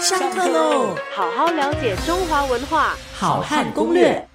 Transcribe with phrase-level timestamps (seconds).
[0.00, 0.96] 上课喽！
[1.14, 4.28] 好好了解中华文化，好汉攻略。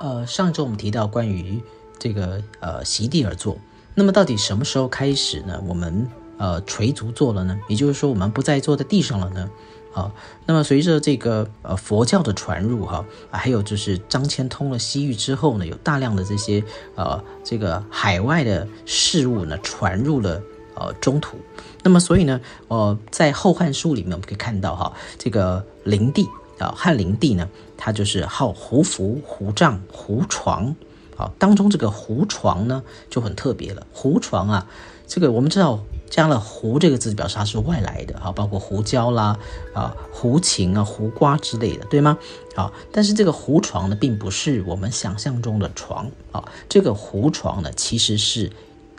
[0.00, 1.62] 呃，上周我们提到关于
[1.98, 3.58] 这个呃席地而坐，
[3.94, 5.62] 那么到底什么时候开始呢？
[5.66, 7.58] 我们呃垂足坐了呢？
[7.68, 9.50] 也就是说，我们不再坐在地上了呢？
[9.92, 10.10] 啊，
[10.46, 16.64] 那么随着这个呃佛教的传入哈，还有就是张骞通了西域之后呢，有大量的这些
[16.96, 20.42] 呃这个海外的事物呢传入了
[20.74, 21.36] 呃中土，
[21.82, 26.28] 那么所以呢，呃在《后汉书》里面我们可以看到哈，这个灵帝
[26.58, 30.74] 啊汉灵帝呢，他就是号胡服、胡帐、胡床，
[31.16, 34.66] 好，当中这个胡床呢就很特别了，胡床啊，
[35.06, 35.80] 这个我们知道。
[36.10, 39.36] 加了“胡”这个字，表示它是外来的，啊，包括胡椒啦，
[39.72, 42.16] 啊，胡琴啊，胡瓜之类的，对吗？
[42.54, 48.52] 好，但是这个胡床呢，并不是我们想象中的床啊，这个胡床呢，其实是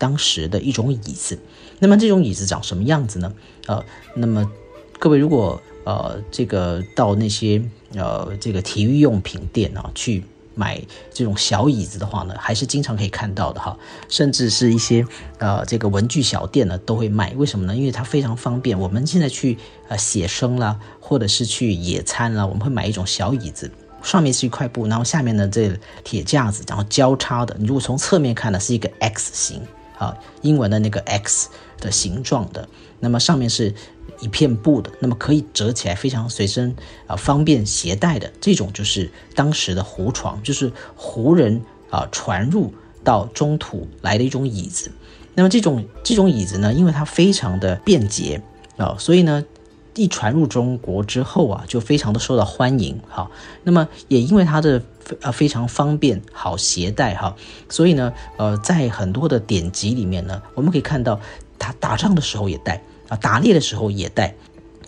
[0.05, 1.39] 当时的一种椅子。
[1.79, 3.33] 那么这种椅子长什么样子呢？
[3.65, 3.83] 呃，
[4.15, 4.51] 那么
[4.99, 7.61] 各位如果呃这个到那些
[7.95, 10.23] 呃这个体育用品店啊去。
[10.57, 10.81] 买
[11.13, 15.05] 这种小椅子的话呢，还是经常可以看到的哈，甚至是一些
[15.37, 17.33] 呃这个文具小店呢都会卖。
[17.35, 17.75] 为什么呢？
[17.75, 18.79] 因为它非常方便。
[18.79, 19.57] 我们现在去
[19.89, 23.69] 呃写生啦，或者是去野餐啦，我们会买一种小椅子，
[24.01, 27.53] 上面是一块布，然后下面呢这铁架子，然后交叉的。
[27.59, 29.61] 你如果从侧面看呢，是一个 X 型
[29.97, 32.67] 啊，英文的那个 X 的形状的，
[32.99, 33.73] 那么上面是。
[34.21, 36.73] 一片布的，那么可以折起来，非常随身
[37.05, 44.89] 啊，方便携带的这种就是当时的胡床，就是胡人啊传入到中土来的一种椅子。
[45.33, 48.41] 那么这种这种椅子呢，因为它非常的便捷
[48.77, 49.43] 啊，所以呢
[49.95, 52.97] 一传入中国之后啊，就非常的受到欢迎。
[53.09, 53.29] 哈，
[53.63, 54.81] 那么也因为它的
[55.21, 57.35] 呃非常方便好携带哈，
[57.69, 61.19] 所以呢呃在很多的典籍里面呢，我们可以看到
[61.59, 62.81] 他打仗的时候也带。
[63.07, 64.33] 啊，打猎的时候也带，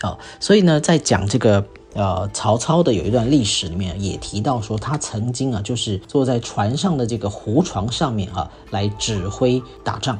[0.01, 10.17] 啊，所以呢，在讲这个呃曹操的有一段历史里面也提到说，他曾经啊就是坐在船上的这个胡床上面啊来指挥打仗。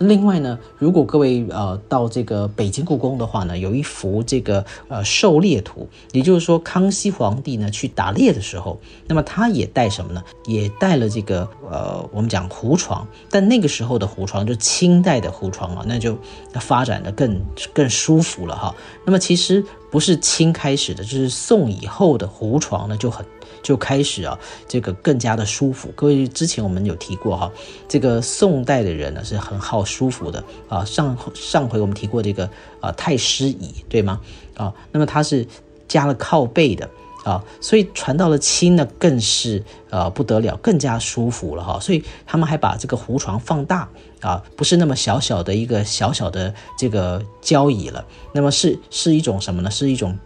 [0.00, 10.22] 另外呢，如果各位呃到这个北京故宫的话呢，有一幅这个呃狩猎图，也就是说康熙皇帝呢去打猎的时候，那么他也带什么呢？
[10.46, 16.16] 也带了这个呃我们讲胡床，但那个时候的胡床就清代的胡床啊，那就
[16.54, 17.38] 发展的更
[17.74, 18.74] 更舒服了哈。
[19.04, 23.24] 那么其实不是清开始的，就是宋以后的胡床呢就很。
[23.62, 24.38] 就开始啊，
[24.68, 25.90] 这个更加的舒服。
[25.94, 27.50] 各位之前我们有提过哈，
[27.88, 30.84] 这个宋代的人呢是很好舒服的啊。
[30.84, 32.48] 上上回我们提过这个
[32.80, 34.20] 啊太师椅，对吗？
[34.54, 35.46] 啊，那么它是
[35.88, 36.88] 加了靠背的
[37.24, 41.78] 啊，所以传到了清呢更是呃不得了，更加舒服了哈。
[41.80, 43.88] 所以他们还把这个胡床放大
[44.20, 49.70] 啊，不是那么小小的一个小小的这个交椅了，那么是是一种什么呢？
[49.70, 50.18] 是一种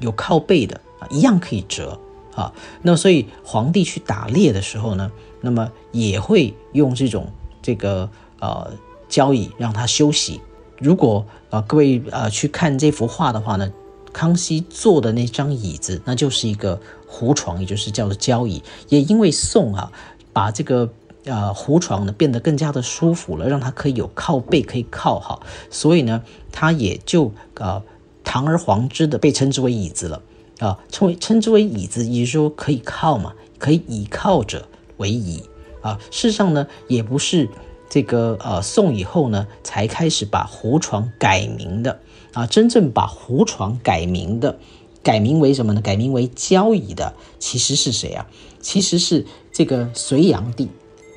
[0.00, 1.98] 有靠背的啊，一样可以折。
[2.34, 2.52] 啊，
[2.82, 7.28] 那所以皇帝去打猎的时候呢，那么也会用这种
[7.62, 8.72] 这个呃
[9.08, 10.40] 交椅让他休息。
[10.78, 13.72] 如果啊各位呃去看这幅画的话呢，
[14.12, 18.62] 康熙坐的那张椅子，那就是一个胡床，也就是叫做交椅。
[18.88, 19.92] 也因为宋啊
[20.32, 20.92] 把这个
[21.24, 25.40] 呃胡床呢变得更加的舒服了，让他可以有靠背可以靠哈，
[25.70, 27.80] 所以呢他也就呃
[28.24, 30.20] 堂而皇之的被称之为椅子了。
[30.60, 35.42] 啊，称为称之为椅子，也就是说可以靠嘛，可以倚靠着为椅
[35.80, 35.98] 啊。
[36.12, 37.48] 事实上呢，也不是
[37.90, 41.98] 这个呃宋以后呢才开始把胡床改名的
[42.34, 42.46] 啊。
[42.46, 44.56] 真正把胡床改名的，
[45.02, 45.80] 改名为什么呢？
[45.80, 48.24] 改名为交椅的，其实是谁啊？
[48.60, 50.68] 其实是这个隋炀帝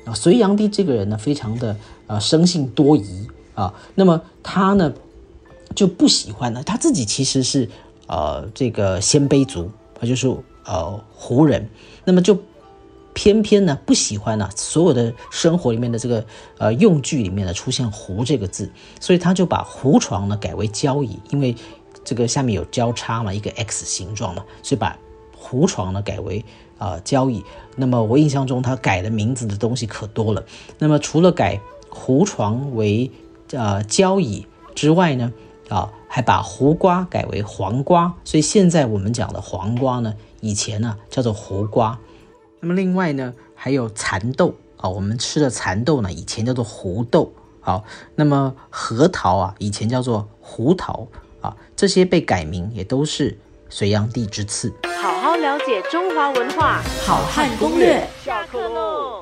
[0.04, 0.12] 啊。
[0.14, 1.76] 隋炀帝这个人呢，非常的
[2.08, 3.72] 呃生性多疑啊。
[3.94, 4.92] 那么他呢
[5.76, 7.70] 就不喜欢呢，他自己其实是。
[8.08, 9.70] 呃，这个鲜卑族，
[10.00, 10.26] 啊，就是
[10.64, 11.68] 呃胡人，
[12.04, 12.36] 那么就
[13.12, 16.24] 偏偏呢不喜欢呢所有的生活里面的这个
[16.58, 21.54] 呃用具里面呢出现“胡”这个字，所以他就把胡床呢改为交椅，因为
[22.04, 24.98] 这个下面有交叉嘛，一个 X 形状嘛，所以把
[25.36, 26.44] 胡床呢改为
[26.78, 27.44] 啊交椅。
[27.76, 30.44] 那么我印象中他改的名字的东西可多了，
[30.78, 33.10] 那么除了改胡床为
[33.52, 35.32] 呃交椅之外呢？
[35.68, 41.98] 啊，还把胡瓜改为黄瓜，所以现在我们讲的黄瓜呢，以前呢叫做胡瓜。
[42.60, 47.32] 那么另外呢，还有蚕豆啊，我们吃的蚕豆呢，以前叫做胡豆。
[47.60, 47.84] 好，
[48.14, 51.06] 那么核桃啊，以前叫做胡桃
[51.42, 53.38] 啊，这些被改名也都是
[53.68, 54.72] 隋炀帝之赐。
[55.02, 58.08] 好好了解中华文化，好汉攻略。
[58.24, 59.17] 下课喽。